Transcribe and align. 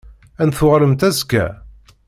Ad 0.41 0.45
n-tuɣalemt 0.47 1.07
azekka? 1.09 1.45